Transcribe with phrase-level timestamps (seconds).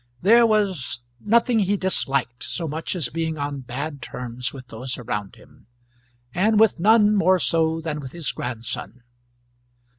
[0.23, 5.35] There was nothing he disliked so much as being on bad terms with those around
[5.35, 5.67] him,
[6.33, 9.03] and with none more so than with his grandson.